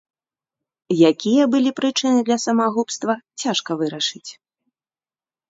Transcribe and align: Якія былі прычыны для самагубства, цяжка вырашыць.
Якія 1.09 1.43
былі 1.55 1.73
прычыны 1.81 2.19
для 2.31 2.37
самагубства, 2.45 3.13
цяжка 3.45 3.71
вырашыць. 3.85 4.25